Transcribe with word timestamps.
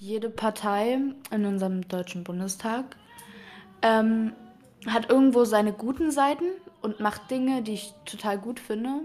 jede 0.00 0.30
Partei 0.30 0.98
in 1.30 1.44
unserem 1.44 1.86
Deutschen 1.86 2.24
Bundestag 2.24 2.96
ähm, 3.82 4.32
hat 4.86 5.10
irgendwo 5.10 5.44
seine 5.44 5.74
guten 5.74 6.10
Seiten 6.10 6.46
und 6.80 7.00
macht 7.00 7.30
Dinge, 7.30 7.62
die 7.62 7.74
ich 7.74 7.92
total 8.06 8.38
gut 8.38 8.58
finde. 8.58 9.02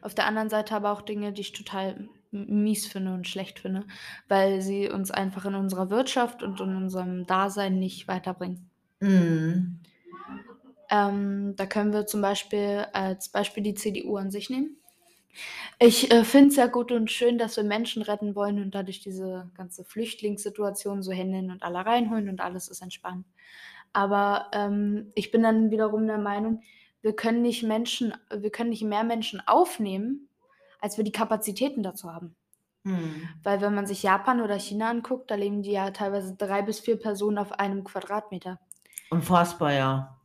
Auf 0.00 0.14
der 0.14 0.26
anderen 0.26 0.48
Seite 0.48 0.74
aber 0.74 0.92
auch 0.92 1.02
Dinge, 1.02 1.32
die 1.32 1.42
ich 1.42 1.52
total 1.52 2.08
mies 2.30 2.86
finde 2.86 3.12
und 3.12 3.28
schlecht 3.28 3.58
finde, 3.58 3.84
weil 4.28 4.62
sie 4.62 4.88
uns 4.88 5.10
einfach 5.10 5.44
in 5.44 5.54
unserer 5.54 5.90
Wirtschaft 5.90 6.42
und 6.42 6.58
in 6.60 6.74
unserem 6.74 7.26
Dasein 7.26 7.78
nicht 7.78 8.08
weiterbringen. 8.08 8.70
Mhm. 9.00 9.78
Ähm, 10.90 11.54
da 11.56 11.66
können 11.66 11.92
wir 11.92 12.06
zum 12.06 12.22
Beispiel 12.22 12.86
als 12.94 13.28
Beispiel 13.28 13.62
die 13.62 13.74
CDU 13.74 14.16
an 14.16 14.30
sich 14.30 14.48
nehmen. 14.48 14.78
Ich 15.78 16.10
äh, 16.10 16.24
finde 16.24 16.48
es 16.48 16.56
ja 16.56 16.66
gut 16.66 16.92
und 16.92 17.10
schön, 17.10 17.38
dass 17.38 17.56
wir 17.56 17.64
Menschen 17.64 18.02
retten 18.02 18.34
wollen 18.34 18.62
und 18.62 18.74
dadurch 18.74 19.00
diese 19.00 19.50
ganze 19.56 19.84
Flüchtlingssituation 19.84 21.02
so 21.02 21.12
hinnehmen 21.12 21.50
und 21.50 21.62
alle 21.62 21.84
reinholen 21.84 22.28
und 22.28 22.40
alles 22.40 22.68
ist 22.68 22.82
entspannt. 22.82 23.26
Aber 23.92 24.50
ähm, 24.52 25.10
ich 25.14 25.30
bin 25.30 25.42
dann 25.42 25.70
wiederum 25.70 26.06
der 26.06 26.18
Meinung, 26.18 26.62
wir 27.02 27.14
können 27.14 27.42
nicht 27.42 27.62
Menschen, 27.62 28.14
wir 28.30 28.50
können 28.50 28.70
nicht 28.70 28.84
mehr 28.84 29.04
Menschen 29.04 29.42
aufnehmen, 29.46 30.28
als 30.80 30.96
wir 30.96 31.04
die 31.04 31.12
Kapazitäten 31.12 31.82
dazu 31.82 32.12
haben. 32.12 32.34
Mhm. 32.84 33.28
Weil 33.42 33.60
wenn 33.60 33.74
man 33.74 33.86
sich 33.86 34.02
Japan 34.02 34.40
oder 34.40 34.58
China 34.58 34.90
anguckt, 34.90 35.30
da 35.30 35.34
leben 35.34 35.62
die 35.62 35.72
ja 35.72 35.90
teilweise 35.90 36.34
drei 36.36 36.62
bis 36.62 36.80
vier 36.80 36.98
Personen 36.98 37.38
auf 37.38 37.52
einem 37.52 37.84
Quadratmeter. 37.84 38.58
Unfassbar, 39.10 39.72
ja. 39.72 40.18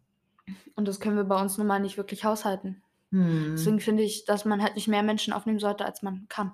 Und 0.76 0.88
das 0.88 1.00
können 1.00 1.18
wir 1.18 1.24
bei 1.24 1.40
uns 1.40 1.58
nun 1.58 1.68
mal 1.68 1.80
nicht 1.80 1.98
wirklich 1.98 2.24
haushalten. 2.24 2.82
Mhm. 3.12 3.52
Deswegen 3.52 3.80
finde 3.80 4.04
ich, 4.04 4.26
dass 4.26 4.46
man 4.46 4.62
halt 4.62 4.76
nicht 4.76 4.88
mehr 4.88 5.04
Menschen 5.04 5.34
aufnehmen 5.34 5.60
sollte, 5.60 5.86
als 5.86 6.02
man 6.02 6.28
kann. 6.30 6.54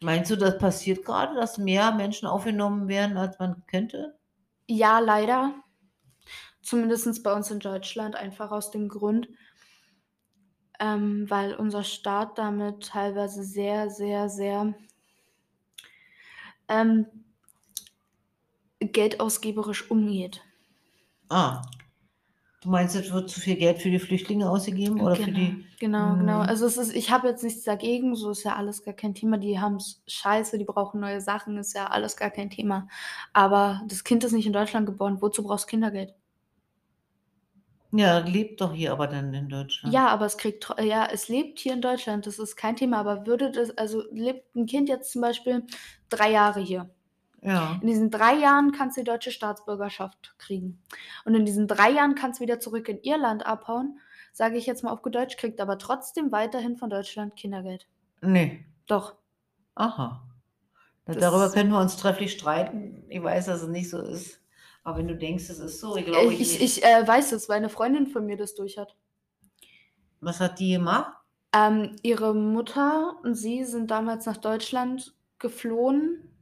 Meinst 0.00 0.30
du, 0.30 0.36
das 0.36 0.58
passiert 0.58 1.04
gerade, 1.04 1.34
dass 1.34 1.58
mehr 1.58 1.92
Menschen 1.92 2.26
aufgenommen 2.26 2.88
werden, 2.88 3.16
als 3.16 3.38
man 3.38 3.64
könnte? 3.66 4.18
Ja, 4.66 4.98
leider. 4.98 5.54
Zumindest 6.62 7.22
bei 7.22 7.32
uns 7.32 7.50
in 7.50 7.60
Deutschland, 7.60 8.16
einfach 8.16 8.50
aus 8.50 8.70
dem 8.70 8.88
Grund, 8.88 9.28
ähm, 10.80 11.30
weil 11.30 11.54
unser 11.54 11.84
Staat 11.84 12.38
damit 12.38 12.88
teilweise 12.88 13.42
sehr, 13.42 13.88
sehr, 13.88 14.28
sehr 14.28 14.74
ähm, 16.68 17.06
geldausgeberisch 18.80 19.90
umgeht. 19.90 20.42
Ah. 21.30 21.62
Du 22.66 22.72
meinst, 22.72 22.96
es 22.96 23.12
wird 23.12 23.30
zu 23.30 23.38
viel 23.38 23.54
Geld 23.54 23.80
für 23.80 23.90
die 23.90 24.00
Flüchtlinge 24.00 24.50
ausgegeben 24.50 25.00
oder 25.00 25.14
für 25.14 25.30
Genau, 25.30 25.38
die. 25.38 25.64
genau, 25.78 26.16
genau. 26.16 26.38
Mhm. 26.42 26.48
Also 26.48 26.66
es 26.66 26.76
ist, 26.76 26.96
ich 26.96 27.12
habe 27.12 27.28
jetzt 27.28 27.44
nichts 27.44 27.62
dagegen, 27.62 28.16
so 28.16 28.30
ist 28.30 28.42
ja 28.42 28.56
alles 28.56 28.82
gar 28.82 28.92
kein 28.92 29.14
Thema. 29.14 29.38
Die 29.38 29.60
haben 29.60 29.76
es 29.76 30.02
scheiße, 30.08 30.58
die 30.58 30.64
brauchen 30.64 30.98
neue 30.98 31.20
Sachen, 31.20 31.58
ist 31.58 31.74
ja 31.74 31.86
alles 31.86 32.16
gar 32.16 32.30
kein 32.30 32.50
Thema. 32.50 32.88
Aber 33.32 33.82
das 33.86 34.02
Kind 34.02 34.24
ist 34.24 34.32
nicht 34.32 34.46
in 34.48 34.52
Deutschland 34.52 34.84
geboren. 34.86 35.18
Wozu 35.22 35.44
brauchst 35.44 35.66
du 35.66 35.70
Kindergeld? 35.70 36.14
Ja, 37.92 38.18
lebt 38.18 38.60
doch 38.60 38.72
hier 38.74 38.90
aber 38.92 39.06
dann 39.06 39.32
in 39.32 39.48
Deutschland. 39.48 39.94
Ja, 39.94 40.08
aber 40.08 40.26
es 40.26 40.36
kriegt, 40.36 40.68
ja, 40.80 41.06
es 41.06 41.28
lebt 41.28 41.60
hier 41.60 41.72
in 41.72 41.80
Deutschland, 41.80 42.26
das 42.26 42.40
ist 42.40 42.56
kein 42.56 42.74
Thema. 42.74 42.98
Aber 42.98 43.26
würde 43.26 43.52
das, 43.52 43.70
also 43.78 44.02
lebt 44.10 44.56
ein 44.56 44.66
Kind 44.66 44.88
jetzt 44.88 45.12
zum 45.12 45.22
Beispiel 45.22 45.64
drei 46.08 46.32
Jahre 46.32 46.60
hier. 46.60 46.90
Ja. 47.46 47.78
In 47.80 47.86
diesen 47.86 48.10
drei 48.10 48.34
Jahren 48.34 48.72
kannst 48.72 48.96
du 48.96 49.00
die 49.02 49.04
deutsche 49.10 49.30
Staatsbürgerschaft 49.30 50.34
kriegen. 50.38 50.82
Und 51.24 51.34
in 51.34 51.46
diesen 51.46 51.68
drei 51.68 51.90
Jahren 51.90 52.14
kannst 52.16 52.40
du 52.40 52.42
wieder 52.42 52.58
zurück 52.60 52.88
in 52.88 53.00
ihr 53.02 53.16
Land 53.18 53.46
abhauen, 53.46 53.98
sage 54.32 54.56
ich 54.58 54.66
jetzt 54.66 54.82
mal 54.82 54.90
auf 54.90 55.00
gut 55.02 55.14
Deutsch, 55.14 55.36
kriegt 55.36 55.60
aber 55.60 55.78
trotzdem 55.78 56.32
weiterhin 56.32 56.76
von 56.76 56.90
Deutschland 56.90 57.36
Kindergeld. 57.36 57.86
Nee. 58.20 58.64
Doch. 58.86 59.14
Aha. 59.76 60.22
Das- 61.04 61.18
Darüber 61.18 61.48
können 61.50 61.70
wir 61.70 61.80
uns 61.80 61.96
trefflich 61.96 62.32
streiten. 62.32 63.04
Ich 63.08 63.22
weiß, 63.22 63.46
dass 63.46 63.62
es 63.62 63.68
nicht 63.68 63.88
so 63.90 64.00
ist. 64.02 64.40
Aber 64.82 64.98
wenn 64.98 65.08
du 65.08 65.16
denkst, 65.16 65.48
es 65.48 65.58
ist 65.60 65.80
so, 65.80 65.96
ich 65.96 66.04
glaube 66.04 66.32
ich, 66.34 66.40
Ich, 66.40 66.60
nicht. 66.60 66.78
ich 66.78 66.84
äh, 66.84 67.06
weiß 67.06 67.32
es, 67.32 67.48
weil 67.48 67.56
eine 67.58 67.68
Freundin 67.68 68.06
von 68.08 68.26
mir 68.26 68.36
das 68.36 68.54
durch 68.54 68.76
hat. 68.78 68.96
Was 70.20 70.40
hat 70.40 70.58
die 70.58 70.72
gemacht? 70.72 71.12
Ähm, 71.52 71.94
ihre 72.02 72.34
Mutter 72.34 73.16
und 73.22 73.34
sie 73.34 73.64
sind 73.64 73.90
damals 73.90 74.26
nach 74.26 74.36
Deutschland 74.36 75.14
geflohen, 75.38 76.35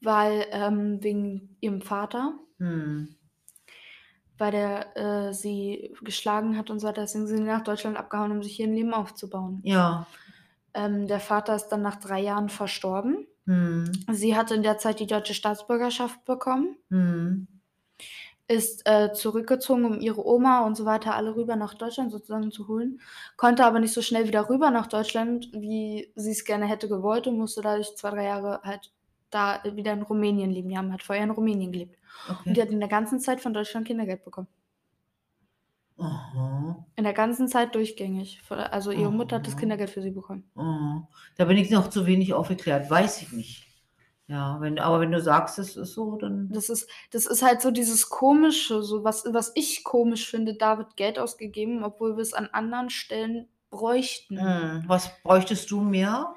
weil 0.00 0.46
ähm, 0.50 1.02
wegen 1.02 1.56
ihrem 1.60 1.82
Vater, 1.82 2.38
Hm. 2.58 3.16
weil 4.36 4.52
der 4.52 4.96
äh, 4.96 5.32
sie 5.34 5.94
geschlagen 6.02 6.56
hat 6.56 6.70
und 6.70 6.78
so 6.80 6.86
weiter. 6.86 7.02
Deswegen 7.02 7.26
sind 7.26 7.38
sie 7.38 7.42
nach 7.44 7.64
Deutschland 7.64 7.96
abgehauen, 7.96 8.30
um 8.32 8.42
sich 8.42 8.54
hier 8.56 8.66
ein 8.66 8.74
Leben 8.74 8.94
aufzubauen. 8.94 9.60
Ja. 9.64 10.06
Ähm, 10.74 11.06
der 11.08 11.20
Vater 11.20 11.56
ist 11.56 11.68
dann 11.68 11.82
nach 11.82 11.96
drei 11.96 12.20
Jahren 12.20 12.48
verstorben. 12.48 13.26
Hm. 13.46 13.90
Sie 14.12 14.36
hatte 14.36 14.54
in 14.54 14.62
der 14.62 14.78
Zeit 14.78 15.00
die 15.00 15.06
deutsche 15.06 15.34
Staatsbürgerschaft 15.34 16.24
bekommen, 16.24 16.76
Hm. 16.90 17.48
ist 18.46 18.86
äh, 18.88 19.12
zurückgezogen, 19.12 19.84
um 19.84 20.00
ihre 20.00 20.26
Oma 20.26 20.60
und 20.66 20.76
so 20.76 20.84
weiter 20.86 21.14
alle 21.14 21.36
rüber 21.36 21.56
nach 21.56 21.74
Deutschland 21.74 22.10
sozusagen 22.12 22.50
zu 22.50 22.66
holen, 22.68 23.00
konnte 23.36 23.64
aber 23.64 23.78
nicht 23.80 23.92
so 23.92 24.00
schnell 24.02 24.26
wieder 24.26 24.48
rüber 24.48 24.70
nach 24.70 24.86
Deutschland, 24.86 25.50
wie 25.52 26.12
sie 26.16 26.30
es 26.30 26.44
gerne 26.44 26.66
hätte 26.66 26.88
gewollt 26.88 27.26
und 27.26 27.36
musste 27.38 27.60
dadurch 27.60 27.94
zwei, 27.96 28.10
drei 28.10 28.24
Jahre 28.24 28.60
halt 28.64 28.92
da 29.30 29.62
wieder 29.74 29.92
in 29.92 30.02
Rumänien 30.02 30.50
leben. 30.50 30.68
Die 30.68 30.78
haben 30.78 30.90
halt 30.90 31.02
vorher 31.02 31.24
in 31.24 31.30
Rumänien 31.30 31.72
gelebt. 31.72 31.96
Und 32.44 32.56
die 32.56 32.60
Okay. 32.60 32.62
hat 32.62 32.70
in 32.70 32.80
der 32.80 32.88
ganzen 32.88 33.20
Zeit 33.20 33.40
von 33.40 33.52
Deutschland 33.54 33.86
Kindergeld 33.86 34.24
bekommen. 34.24 34.48
Aha. 35.98 36.86
In 36.96 37.04
der 37.04 37.12
ganzen 37.12 37.48
Zeit 37.48 37.74
durchgängig. 37.74 38.40
Also 38.48 38.92
ihre 38.92 39.10
Mutter 39.10 39.36
hat 39.36 39.46
das 39.46 39.54
Aha. 39.54 39.60
Kindergeld 39.60 39.90
für 39.90 40.02
sie 40.02 40.12
bekommen. 40.12 40.48
Oh. 40.54 41.02
Da 41.36 41.44
bin 41.44 41.56
ich 41.56 41.70
noch 41.70 41.88
zu 41.90 42.06
wenig 42.06 42.34
aufgeklärt. 42.34 42.88
Weiß 42.88 43.22
ich 43.22 43.32
nicht. 43.32 43.64
Ja, 44.28 44.60
wenn, 44.60 44.78
aber 44.78 45.00
wenn 45.00 45.10
du 45.10 45.20
sagst, 45.22 45.58
es 45.58 45.76
ist 45.76 45.94
so, 45.94 46.16
dann. 46.16 46.50
Das 46.52 46.68
ist, 46.68 46.88
das 47.12 47.24
ist 47.26 47.42
halt 47.42 47.62
so 47.62 47.70
dieses 47.70 48.10
Komische, 48.10 48.82
so 48.82 49.02
was, 49.02 49.24
was 49.32 49.52
ich 49.54 49.84
komisch 49.84 50.28
finde, 50.30 50.54
da 50.54 50.76
wird 50.76 50.96
Geld 50.96 51.18
ausgegeben, 51.18 51.82
obwohl 51.82 52.16
wir 52.16 52.22
es 52.22 52.34
an 52.34 52.46
anderen 52.52 52.90
Stellen 52.90 53.48
bräuchten. 53.70 54.38
Hm. 54.38 54.84
Was 54.86 55.10
bräuchtest 55.22 55.70
du 55.70 55.80
mehr? 55.80 56.34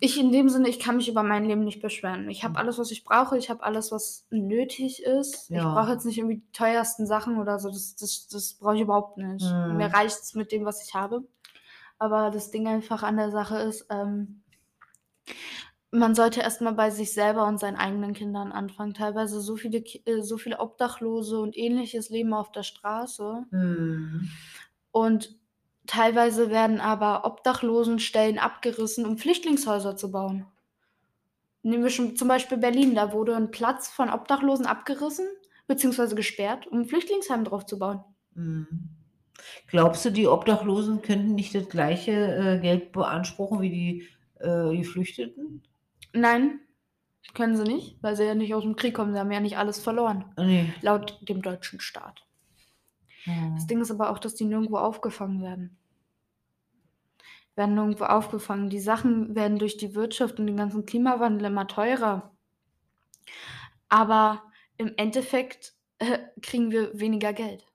Ich 0.00 0.18
in 0.18 0.32
dem 0.32 0.48
Sinne, 0.48 0.68
ich 0.68 0.78
kann 0.80 0.96
mich 0.96 1.08
über 1.08 1.22
mein 1.22 1.44
Leben 1.44 1.64
nicht 1.64 1.82
beschweren. 1.82 2.28
Ich 2.30 2.44
habe 2.44 2.58
alles, 2.58 2.78
was 2.78 2.90
ich 2.90 3.04
brauche, 3.04 3.36
ich 3.36 3.50
habe 3.50 3.62
alles, 3.62 3.92
was 3.92 4.26
nötig 4.30 5.02
ist. 5.02 5.50
Ich 5.50 5.56
Ja. 5.56 5.74
brauche 5.74 5.92
jetzt 5.92 6.06
nicht 6.06 6.18
irgendwie 6.18 6.36
die 6.38 6.52
teuersten 6.52 7.06
Sachen 7.06 7.38
oder 7.38 7.58
so, 7.58 7.68
das, 7.68 7.94
das, 7.96 8.26
das 8.28 8.54
brauche 8.54 8.76
ich 8.76 8.80
überhaupt 8.82 9.18
nicht. 9.18 9.44
Hm. 9.44 9.76
Mir 9.76 9.92
reicht 9.92 10.18
es 10.20 10.34
mit 10.34 10.52
dem, 10.52 10.64
was 10.64 10.86
ich 10.86 10.94
habe. 10.94 11.24
Aber 11.98 12.30
das 12.30 12.50
Ding 12.50 12.66
einfach 12.66 13.02
an 13.02 13.18
der 13.18 13.30
Sache 13.30 13.58
ist, 13.58 13.86
ähm, 13.90 14.42
man 15.90 16.14
sollte 16.14 16.40
erstmal 16.40 16.74
bei 16.74 16.90
sich 16.90 17.12
selber 17.12 17.46
und 17.46 17.58
seinen 17.58 17.76
eigenen 17.76 18.14
Kindern 18.14 18.52
anfangen. 18.52 18.94
Teilweise 18.94 19.40
so 19.40 19.56
viele, 19.56 19.78
äh, 19.78 20.22
so 20.22 20.38
viele 20.38 20.60
Obdachlose 20.60 21.38
und 21.40 21.56
ähnliches 21.56 22.10
leben 22.10 22.32
auf 22.32 22.52
der 22.52 22.62
Straße. 22.62 23.44
Hm. 23.50 24.28
Und 24.92 25.39
teilweise 25.86 26.50
werden 26.50 26.80
aber 26.80 27.24
Obdachlosenstellen 27.24 28.38
abgerissen, 28.38 29.06
um 29.06 29.18
Flüchtlingshäuser 29.18 29.96
zu 29.96 30.10
bauen. 30.10 30.46
Nehmen 31.62 31.82
wir 31.82 31.90
schon 31.90 32.16
zum 32.16 32.28
Beispiel 32.28 32.58
Berlin, 32.58 32.94
da 32.94 33.12
wurde 33.12 33.36
ein 33.36 33.50
Platz 33.50 33.88
von 33.88 34.08
Obdachlosen 34.10 34.66
abgerissen 34.66 35.26
bzw. 35.66 36.14
gesperrt, 36.14 36.66
um 36.66 36.80
ein 36.80 36.86
Flüchtlingsheim 36.86 37.44
drauf 37.44 37.66
zu 37.66 37.78
bauen. 37.78 38.02
Hm. 38.34 38.66
Glaubst 39.66 40.04
du, 40.04 40.10
die 40.10 40.26
Obdachlosen 40.26 41.02
könnten 41.02 41.34
nicht 41.34 41.54
das 41.54 41.68
gleiche 41.68 42.12
äh, 42.12 42.58
Geld 42.60 42.92
beanspruchen 42.92 43.60
wie 43.60 43.70
die 43.70 44.08
äh, 44.38 44.76
Geflüchteten? 44.76 45.62
Nein, 46.12 46.60
können 47.34 47.56
sie 47.56 47.64
nicht, 47.64 47.96
weil 48.02 48.16
sie 48.16 48.24
ja 48.24 48.34
nicht 48.34 48.54
aus 48.54 48.62
dem 48.64 48.76
Krieg 48.76 48.94
kommen. 48.94 49.12
Sie 49.12 49.18
haben 49.18 49.30
ja 49.30 49.40
nicht 49.40 49.58
alles 49.58 49.80
verloren, 49.80 50.24
Nee. 50.38 50.72
laut 50.82 51.18
dem 51.28 51.42
deutschen 51.42 51.80
Staat. 51.80 52.22
Hm. 53.24 53.54
Das 53.54 53.66
Ding 53.66 53.80
ist 53.80 53.90
aber 53.90 54.10
auch, 54.10 54.18
dass 54.18 54.34
die 54.34 54.44
nirgendwo 54.44 54.76
aufgefangen 54.78 55.42
werden. 55.42 55.76
Werden 57.56 57.74
nirgendwo 57.74 58.04
aufgefangen. 58.04 58.70
Die 58.70 58.80
Sachen 58.80 59.34
werden 59.34 59.58
durch 59.58 59.76
die 59.76 59.94
Wirtschaft 59.94 60.38
und 60.38 60.46
den 60.46 60.56
ganzen 60.56 60.86
Klimawandel 60.86 61.46
immer 61.46 61.66
teurer. 61.66 62.32
Aber 63.88 64.42
im 64.76 64.94
Endeffekt 64.96 65.74
äh, 65.98 66.18
kriegen 66.40 66.70
wir 66.70 66.98
weniger 66.98 67.32
Geld 67.32 67.66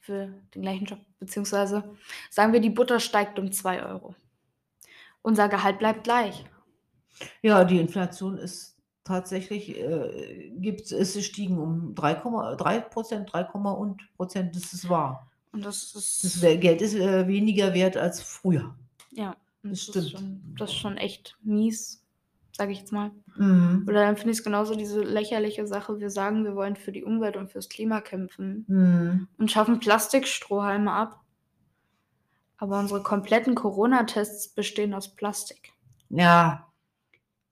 für 0.00 0.32
den 0.54 0.62
gleichen 0.62 0.86
Job. 0.86 1.00
Beziehungsweise 1.18 1.96
sagen 2.30 2.52
wir, 2.52 2.60
die 2.60 2.70
Butter 2.70 3.00
steigt 3.00 3.38
um 3.38 3.52
2 3.52 3.84
Euro. 3.84 4.14
Unser 5.22 5.48
Gehalt 5.48 5.78
bleibt 5.78 6.04
gleich. 6.04 6.44
Ja, 7.42 7.64
die 7.64 7.80
Inflation 7.80 8.38
ist 8.38 8.75
tatsächlich, 9.06 9.76
äh, 9.78 10.50
gibt, 10.58 10.90
ist 10.90 11.14
gestiegen 11.14 11.58
um 11.58 11.94
3,3 11.94 12.80
Prozent, 12.90 13.32
3, 13.32 13.44
und 13.44 14.02
Prozent, 14.16 14.54
das 14.56 14.72
ist 14.72 14.88
wahr. 14.88 15.30
Und 15.52 15.64
das 15.64 15.94
ist. 15.94 16.24
Das 16.24 16.40
Geld 16.60 16.82
ist 16.82 16.94
äh, 16.94 17.26
weniger 17.26 17.72
wert 17.72 17.96
als 17.96 18.20
früher. 18.22 18.74
ja, 19.12 19.34
das 19.62 19.86
das, 19.86 19.96
ist 19.96 20.10
stimmt. 20.10 20.10
schon, 20.10 20.54
das 20.58 20.70
ist 20.70 20.76
schon 20.76 20.96
echt 20.98 21.36
mies, 21.42 22.02
sage 22.52 22.72
ich 22.72 22.80
jetzt 22.80 22.92
mal. 22.92 23.10
Mhm. 23.36 23.84
Oder 23.88 24.00
dann 24.04 24.16
finde 24.16 24.32
ich 24.32 24.38
es 24.38 24.44
genauso 24.44 24.74
diese 24.74 25.02
lächerliche 25.02 25.66
Sache, 25.66 25.98
wir 25.98 26.10
sagen, 26.10 26.44
wir 26.44 26.54
wollen 26.54 26.76
für 26.76 26.92
die 26.92 27.04
Umwelt 27.04 27.36
und 27.36 27.50
fürs 27.50 27.68
Klima 27.68 28.00
kämpfen 28.00 28.64
Mhm. 28.68 29.28
und 29.38 29.50
schaffen 29.50 29.78
Plastikstrohhalme 29.78 30.92
ab. 30.92 31.20
Aber 32.58 32.78
unsere 32.78 33.02
kompletten 33.02 33.54
Corona-Tests 33.54 34.48
bestehen 34.48 34.94
aus 34.94 35.14
Plastik. 35.14 35.72
Ja, 36.08 36.66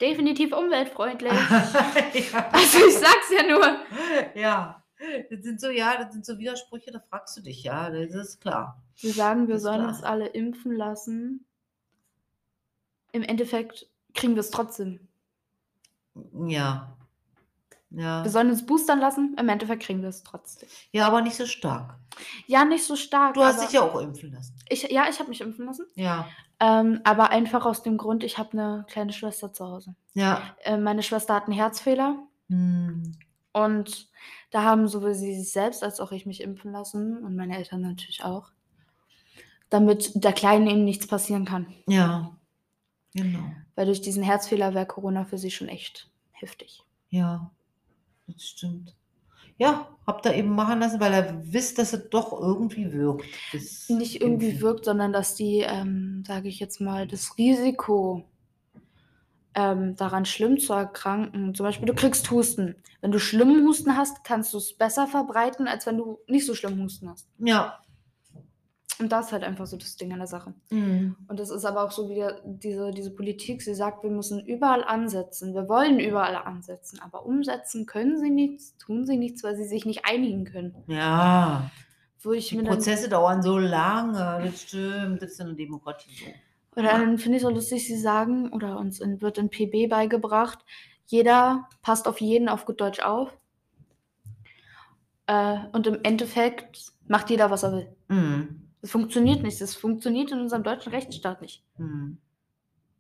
definitiv 0.01 0.53
umweltfreundlich. 0.53 1.33
Ja. 2.33 2.49
Also, 2.53 2.79
ich 2.87 2.95
sag's 2.95 3.31
ja 3.31 3.43
nur. 3.49 3.77
Ja, 4.41 4.83
das 5.31 5.43
sind 5.43 5.61
so 5.61 5.69
ja, 5.71 5.97
das 6.03 6.13
sind 6.13 6.25
so 6.25 6.39
Widersprüche, 6.39 6.91
da 6.93 7.01
fragst 7.01 7.37
du 7.37 7.41
dich, 7.43 7.63
ja, 7.65 7.91
das 7.91 8.15
ist 8.15 8.41
klar. 8.41 8.83
Sie 8.95 9.11
sagen, 9.11 9.49
wir 9.49 9.59
sollen 9.59 9.81
klar. 9.81 9.89
uns 9.89 10.03
alle 10.03 10.27
impfen 10.29 10.73
lassen. 10.77 11.45
Im 13.13 13.23
Endeffekt 13.23 13.87
kriegen 14.15 14.37
wir's 14.37 14.51
trotzdem. 14.51 15.01
Ja. 16.47 16.97
Wir 17.91 18.03
Ja. 18.05 18.29
sollen 18.29 18.51
uns 18.51 18.65
boostern 18.67 18.99
lassen, 19.01 19.37
im 19.39 19.49
Endeffekt 19.49 19.83
kriegen 19.85 20.03
wir's 20.03 20.23
trotzdem. 20.23 20.69
Ja, 20.93 21.07
aber 21.07 21.21
nicht 21.23 21.37
so 21.37 21.47
stark. 21.47 21.97
Ja, 22.47 22.65
nicht 22.65 22.85
so 22.85 22.97
stark, 22.97 23.35
Du 23.35 23.43
hast 23.45 23.63
dich 23.63 23.73
ja 23.73 23.83
auch 23.83 24.01
impfen 24.01 24.33
lassen. 24.33 24.54
Ich 24.69 24.83
ja, 24.91 25.07
ich 25.11 25.19
habe 25.21 25.29
mich 25.31 25.41
impfen 25.41 25.67
lassen. 25.67 25.87
Ja. 25.95 26.29
Ähm, 26.61 27.01
aber 27.05 27.31
einfach 27.31 27.67
aus 27.67 27.83
dem 27.83 27.97
Grund, 27.99 28.25
ich 28.25 28.39
habe 28.39 28.57
'ne 28.57 28.85
kleine 28.89 29.13
Schwester 29.13 29.53
zu 29.53 29.67
Hause. 29.67 29.95
Ja. 30.15 30.57
Äh, 30.65 30.77
meine 30.79 31.03
Schwester 31.03 31.35
hat 31.35 31.49
'n 31.49 31.53
Herzfehler 31.53 32.17
Mhm. 32.49 33.13
und 33.53 34.09
da 34.51 34.63
haben 34.65 34.89
sowohl 34.89 35.15
sie 35.15 35.35
sich 35.37 35.53
selbst 35.53 35.83
als 35.85 36.01
auch 36.01 36.13
ich 36.13 36.27
mich 36.27 36.43
impfen 36.43 36.73
lassen 36.73 37.25
und 37.25 37.37
meine 37.37 37.57
Eltern 37.57 37.81
natürlich 37.83 38.25
auch, 38.25 38.51
damit 39.71 40.13
der 40.25 40.33
Kleinen 40.33 40.67
eben 40.69 40.85
nichts 40.85 41.07
passieren 41.07 41.45
kann. 41.47 41.67
Ja. 41.89 42.37
Genau. 43.15 43.65
Weil 43.77 43.87
durch 43.87 44.01
diesen 44.01 44.23
Herzfehler 44.23 44.75
wäre 44.75 44.87
Corona 44.87 45.25
für 45.25 45.39
sie 45.39 45.51
schon 45.51 45.69
echt 45.69 46.11
heftig. 46.33 46.85
Ja, 47.11 47.51
das 48.29 48.45
stimmt. 48.45 48.97
Ja, 49.59 49.89
habt 50.07 50.27
ihr 50.27 50.35
eben 50.35 50.55
machen 50.55 50.81
lassen, 50.81 51.01
weil 51.01 51.13
ihr 51.13 51.41
wisst, 51.45 51.79
dass 51.79 51.93
es 51.93 52.09
doch 52.11 52.33
irgendwie 52.33 52.93
wirkt, 52.93 53.25
das 53.53 53.89
Nicht 53.89 54.21
irgendwie 54.21 54.51
Impfen. 54.51 54.61
wirkt, 54.63 54.85
sondern 54.85 55.13
dass 55.13 55.35
die, 55.35 55.61
ähm, 55.61 56.25
sage 56.27 56.49
ich 56.49 56.59
jetzt 56.61 56.81
mal, 56.81 57.07
das 57.07 57.39
Risiko 57.39 58.25
ähm, 59.55 59.95
daran 59.97 60.25
schlimm 60.25 60.59
zu 60.59 60.73
erkranken 60.73 61.55
zum 61.55 61.65
Beispiel, 61.65 61.87
du 61.87 61.95
kriegst 61.95 62.31
Husten. 62.31 62.75
Wenn 63.01 63.13
du 63.13 63.19
schlimmen 63.21 63.65
Husten 63.67 63.97
hast, 63.97 64.25
kannst 64.25 64.53
du's 64.53 64.73
besser 64.73 65.07
verbreiten, 65.07 65.69
als 65.69 65.87
wenn 65.87 65.97
du 65.99 66.19
nicht 66.27 66.47
so 66.47 66.55
schlimmen 66.55 66.83
Husten 66.83 67.09
hast. 67.09 67.29
Ja. 67.39 67.79
Und 69.01 69.11
das 69.11 69.27
ist 69.27 69.33
halt 69.33 69.43
einfach 69.43 69.67
so 69.67 69.77
das 69.77 69.97
Ding 69.97 70.13
an 70.13 70.19
der 70.19 70.29
Sache. 70.29 70.55
Mhm. 70.71 71.17
Und 71.27 71.41
das 71.41 71.51
ist 71.51 71.65
aber 71.65 71.85
auch 71.85 71.91
so 71.91 72.09
wieder 72.09 72.41
diese 72.45 72.93
diese 72.93 73.11
Politik, 73.11 73.63
sie 73.63 73.75
sagt, 73.75 74.05
wir 74.05 74.11
müssen 74.11 74.45
überall 74.45 74.85
ansetzen. 74.85 75.55
Wir 75.55 75.69
wollen 75.69 75.99
überall 75.99 76.37
ansetzen, 76.37 77.01
aber 77.01 77.27
umsetzen 77.27 77.87
können 77.87 78.19
sie 78.19 78.31
nichts, 78.31 78.77
tun 78.77 79.05
sie 79.05 79.17
nichts, 79.17 79.43
weil 79.43 79.57
sie 79.57 79.65
sich 79.65 79.85
nicht 79.85 80.05
einigen 80.05 80.45
können. 80.45 80.77
Ja. 80.87 81.71
Wo 82.23 82.33
ich 82.33 82.49
Die 82.49 82.57
mir 82.57 82.63
dann 82.63 82.75
Prozesse 82.75 83.09
dauern 83.09 83.43
so 83.43 83.59
lange, 83.59 84.43
das 84.45 84.63
stimmt, 84.63 85.21
das 85.21 85.33
ist 85.33 85.41
in 85.41 85.49
der 85.49 85.57
Demokratie 85.57 86.11
so. 86.11 86.81
Oder 86.81 86.91
dann 86.93 87.19
finde 87.19 87.37
ich 87.37 87.43
so 87.43 87.51
lustig, 87.51 87.87
sie 87.87 87.99
sagen 87.99 88.53
oder 88.53 88.79
uns 88.79 89.01
in 89.01 89.21
wird 89.21 89.39
in 89.39 89.49
PB 89.49 89.89
beigebracht, 89.89 90.59
jeder 91.07 91.69
passt 91.83 92.09
auf 92.09 92.21
jeden 92.21 92.49
auf 92.49 92.65
gut 92.65 92.81
Deutsch 92.81 93.01
auf. 93.01 93.37
Äh, 95.27 95.59
und 95.73 95.87
im 95.87 95.99
Endeffekt 96.03 96.93
macht 97.07 97.31
jeder, 97.31 97.51
was 97.51 97.63
er 97.63 97.73
will. 97.73 97.97
Mhm. 98.09 98.64
Das 98.85 98.91
funktioniert 98.91 99.43
nicht. 99.43 99.63
Das 99.63 99.75
funktioniert 99.75 100.31
in 100.31 100.41
unserem 100.41 100.63
deutschen 100.63 100.93
Rechtsstaat 100.93 101.41
nicht. 101.41 101.63
Mhm. 101.79 102.19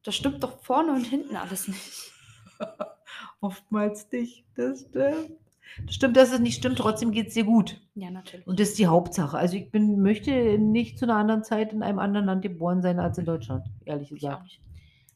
Das 0.02 0.14
stimmt 0.14 0.42
doch 0.42 0.62
vorne 0.62 0.92
und 0.92 1.04
hinten 1.04 1.36
alles 1.36 1.68
nicht. 1.68 2.10
Oftmals 3.42 4.10
nicht, 4.10 4.46
das 4.54 4.86
stimmt. 4.88 5.32
Das 5.84 5.94
stimmt, 5.94 6.16
dass 6.16 6.32
es 6.32 6.40
nicht 6.40 6.56
stimmt, 6.56 6.78
trotzdem 6.78 7.12
geht's 7.12 7.34
dir 7.34 7.44
gut. 7.44 7.82
Ja, 7.96 8.10
natürlich. 8.10 8.46
Und 8.46 8.58
das 8.58 8.70
ist 8.70 8.78
die 8.78 8.86
Hauptsache. 8.86 9.36
Also, 9.36 9.56
ich 9.58 9.70
bin 9.70 10.00
möchte 10.00 10.58
nicht 10.58 10.98
zu 10.98 11.04
'ner 11.04 11.16
anderen 11.16 11.44
Zeit 11.44 11.74
in 11.74 11.82
einem 11.82 11.98
anderen 11.98 12.24
Land 12.24 12.40
geboren 12.40 12.80
sein 12.80 12.98
als 12.98 13.18
in 13.18 13.26
Deutschland, 13.26 13.66
ehrlich 13.84 14.10
Ich 14.10 14.20
gesagt. 14.20 14.44
nicht. 14.44 14.62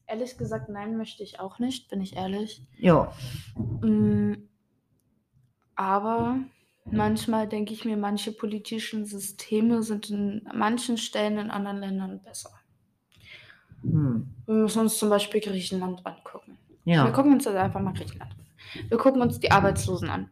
Ehrlich 0.07 0.37
gesagt, 0.37 0.69
nein, 0.69 0.99
möchte 0.99 1.23
ich 1.23 1.41
auch 1.41 1.59
nicht, 1.61 1.89
bin 1.89 2.03
ich 2.03 2.15
ehrlich. 2.15 2.63
Ja. 2.77 3.11
Hm, 3.81 4.51
aber 5.77 6.41
manchmal 6.91 7.49
denke 7.49 7.73
ich 7.73 7.85
mir, 7.85 7.97
manche 7.97 8.33
politischen 8.33 9.05
Systeme 9.05 9.83
sind 9.83 10.11
in 10.11 10.49
manchen 10.55 10.97
Stellen 10.99 11.39
in 11.39 11.51
anderen 11.51 11.79
Ländern 11.79 12.21
besser. 12.23 12.51
Mhm. 13.83 14.27
Wir 14.47 14.55
müssen 14.55 14.81
uns 14.81 14.99
zum 14.99 15.09
Beispiel 15.11 15.41
Griechenland 15.41 16.05
angucken. 16.05 16.59
Wir 16.85 16.95
Ja. 16.95 17.11
gucken 17.11 17.33
uns 17.33 17.45
jetzt 17.45 17.57
einfach 17.57 17.81
mal 17.81 17.93
Griechenland 17.93 18.33
an. 18.33 18.47
Wir 18.89 18.99
gucken 18.99 19.23
uns 19.23 19.39
die 19.41 19.51
Arbeitslosen 19.51 20.09
an. 20.11 20.31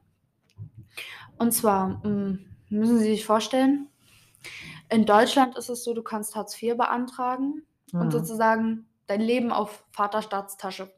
Und 1.38 1.52
zwar, 1.52 2.02
hm, 2.02 2.44
müssen 2.70 2.98
Sie 2.98 3.04
sich 3.04 3.24
vorstellen, 3.24 3.88
in 4.88 5.04
Deutschland 5.04 5.56
ist 5.58 5.68
es 5.68 5.84
so, 5.84 5.94
du 5.94 6.02
kannst 6.02 6.34
Hartz 6.34 6.60
IV 6.60 6.76
beantragen 6.76 7.62
und 7.92 8.06
Mhm. 8.06 8.10
sozusagen 8.10 8.86
dein 9.06 9.20
Leben 9.20 9.52
auf 9.52 9.84
Vaterstaatstasche 9.92 10.92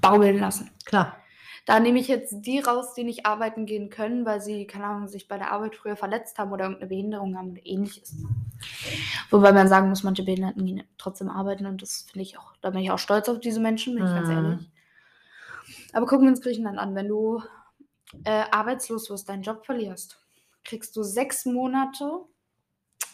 baumeln 0.00 0.38
lassen. 0.38 0.70
Klar. 0.84 1.16
Da 1.68 1.80
nehme 1.80 1.98
ich 1.98 2.08
jetzt 2.08 2.46
die 2.46 2.60
raus, 2.60 2.94
die 2.94 3.04
nicht 3.04 3.26
arbeiten 3.26 3.66
gehen 3.66 3.90
können, 3.90 4.24
weil 4.24 4.40
sie, 4.40 4.66
keine 4.66 4.86
Ahnung, 4.86 5.06
sich 5.06 5.28
bei 5.28 5.36
der 5.36 5.50
Arbeit 5.52 5.76
früher 5.76 5.96
verletzt 5.96 6.38
haben 6.38 6.50
oder 6.50 6.64
irgend 6.64 6.80
'ne 6.80 6.86
Behinderung 6.86 7.36
haben 7.36 7.50
oder 7.50 7.60
Ähnliches. 7.66 8.16
Wobei 9.30 9.52
man 9.52 9.68
sagen 9.68 9.90
muss, 9.90 10.02
manche 10.02 10.22
Behinderten 10.22 10.64
gehen 10.64 10.82
trotzdem 10.96 11.28
arbeiten 11.28 11.66
und 11.66 11.82
das 11.82 12.06
finde 12.10 12.22
ich 12.22 12.38
auch 12.38 12.54
da 12.62 12.70
bin 12.70 12.80
ich 12.80 12.90
auch 12.90 12.98
stolz 12.98 13.28
auf 13.28 13.40
diese 13.40 13.60
Menschen, 13.60 13.94
bin 13.94 14.04
ich 14.06 14.14
ganz 14.14 14.28
Mhm. 14.28 14.34
ehrlich. 14.34 14.70
Aber 15.92 16.06
gucken 16.06 16.26
wir 16.26 16.30
uns 16.30 16.40
Griechenland 16.42 16.78
an. 16.78 16.94
Wenn 16.94 17.08
du, 17.08 17.42
äh, 18.24 18.44
arbeitslos 18.50 19.10
wirst, 19.10 19.28
deinen 19.28 19.42
Job 19.42 19.64
verlierst, 19.66 20.18
kriegst 20.64 20.96
du 20.96 21.02
6 21.02 21.46
Monate 21.46 22.22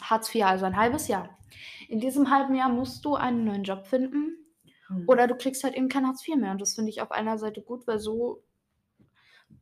Hartz 0.01 0.33
IV, 0.33 0.45
also 0.45 0.65
ein 0.65 0.77
halbes 0.77 1.07
Jahr. 1.07 1.37
In 1.89 1.99
diesem 1.99 2.31
halben 2.31 2.55
Jahr 2.55 2.69
musst 2.69 3.05
du 3.05 3.15
einen 3.15 3.45
neuen 3.45 3.63
Job 3.63 3.87
finden 3.87 4.44
Mhm. 4.89 5.03
oder 5.07 5.27
du 5.27 5.35
kriegst 5.35 5.63
halt 5.63 5.75
eben 5.75 5.89
kein 5.89 6.05
Hartz 6.07 6.27
IV 6.27 6.35
mehr. 6.35 6.51
Und 6.51 6.61
das 6.61 6.73
finde 6.75 6.89
ich 6.91 7.01
auf 7.01 7.11
einer 7.11 7.37
Seite 7.37 7.61
gut, 7.61 7.87
weil 7.87 7.99
so, 7.99 8.43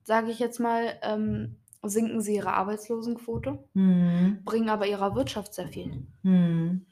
sage 0.04 0.32
ich 0.32 0.40
jetzt 0.40 0.60
mal, 0.60 0.98
ähm, 1.02 1.58
sinken 1.82 2.22
sie 2.22 2.36
ihre 2.36 2.54
Arbeitslosenquote, 2.54 3.64
Mhm. 3.74 4.42
bringen 4.46 4.70
aber 4.70 4.88
ihrer 4.88 5.16
Wirtschaft 5.16 5.54
sehr 5.54 5.68
viel. 5.68 6.06
Mhm. 6.24 6.86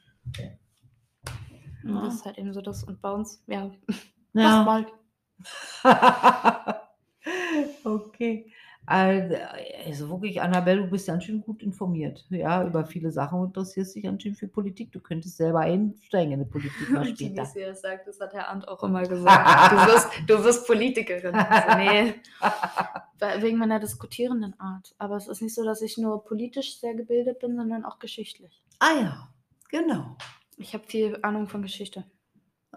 Und 1.84 1.96
Ja. 1.96 2.02
das 2.06 2.16
ist 2.16 2.26
halt 2.26 2.38
eben 2.38 2.54
so 2.54 2.62
das. 2.62 2.84
Und 2.84 3.02
bei 3.02 3.12
uns, 3.12 3.44
ja, 3.48 3.72
Ja. 4.34 4.64
macht 4.64 4.66
mal. 4.66 4.86
Okay. 7.84 8.52
Also 8.86 9.36
also 9.86 10.10
wirklich, 10.10 10.42
Annabelle, 10.42 10.82
du 10.82 10.90
bist 10.90 11.08
ganz 11.08 11.24
schön 11.24 11.42
gut 11.42 11.62
informiert, 11.64 12.26
ja, 12.30 12.66
über 12.66 12.86
viele 12.86 13.12
Sachen 13.12 13.40
und 13.40 13.48
interessierst 13.48 13.96
dich 13.96 14.04
ganz 14.04 14.24
schön 14.24 14.36
für 14.36 14.48
Politik. 14.48 14.92
Du 14.92 15.00
könntest 15.00 15.38
selber 15.38 15.60
einsteigen 15.62 16.34
in 16.34 16.40
die 16.40 16.46
Politik 16.50 16.90
mal 16.90 17.06
später. 17.16 17.46
sie 17.46 17.62
das 17.62 17.82
sagt, 17.82 18.08
das 18.08 18.20
hat 18.20 18.34
Herr 18.34 18.48
Arndt 18.50 18.68
auch 18.68 18.84
immer 18.84 19.04
gesagt. 19.04 19.72
Du 19.72 19.76
wirst, 19.94 20.08
du 20.28 20.44
wirst 20.44 20.68
Politikerin. 20.68 21.36
Also, 21.36 21.78
nee, 21.78 22.16
we- 23.20 23.42
wegen 23.44 23.58
meiner 23.58 23.80
diskutierenden 23.80 24.60
Art. 24.60 24.94
Aber 24.98 25.16
es 25.16 25.28
ist 25.28 25.42
nicht 25.42 25.54
so, 25.56 25.64
dass 25.64 25.82
ich 25.82 25.98
nur 25.98 26.24
politisch 26.24 26.80
sehr 26.80 26.96
gebildet 26.96 27.40
bin, 27.40 27.56
sondern 27.56 27.86
auch 27.86 28.00
geschichtlich. 28.00 28.62
Ah 28.80 29.00
ja, 29.00 29.28
genau. 29.70 30.18
Ich 30.58 30.74
habe 30.74 30.84
viel 30.88 31.18
Ahnung 31.22 31.48
von 31.48 31.62
Geschichte 31.62 32.04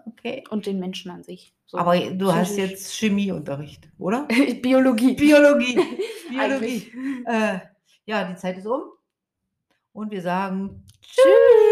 Okay. 0.07 0.43
und 0.49 0.65
den 0.65 0.79
Menschen 0.79 1.11
an 1.11 1.23
sich. 1.23 1.53
So 1.65 1.77
Aber 1.77 1.99
du 1.99 2.33
hast 2.33 2.57
jetzt 2.57 2.93
Chemieunterricht, 2.93 3.89
oder? 3.97 4.27
Biologie. 4.61 5.15
Biologie. 5.15 5.79
Biologie. 6.29 6.91
Äh, 7.25 7.59
ja, 8.05 8.23
die 8.23 8.35
Zeit 8.35 8.57
ist 8.57 8.67
um. 8.67 8.83
Und 9.93 10.11
wir 10.11 10.21
sagen 10.21 10.85
Tschüss. 11.01 11.64